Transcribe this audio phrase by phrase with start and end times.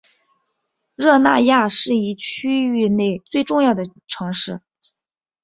[0.95, 4.59] 热那亚是这一区域内最重要的城市。